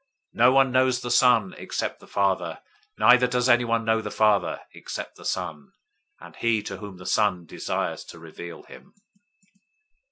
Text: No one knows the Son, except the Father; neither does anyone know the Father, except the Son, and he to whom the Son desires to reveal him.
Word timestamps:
No 0.33 0.51
one 0.51 0.71
knows 0.71 1.01
the 1.01 1.11
Son, 1.11 1.53
except 1.59 1.99
the 1.99 2.07
Father; 2.07 2.59
neither 2.97 3.27
does 3.27 3.47
anyone 3.47 3.85
know 3.85 4.01
the 4.01 4.09
Father, 4.09 4.61
except 4.73 5.15
the 5.15 5.23
Son, 5.25 5.73
and 6.19 6.35
he 6.37 6.63
to 6.63 6.77
whom 6.77 6.97
the 6.97 7.05
Son 7.05 7.45
desires 7.45 8.03
to 8.05 8.17
reveal 8.17 8.63
him. 8.63 8.95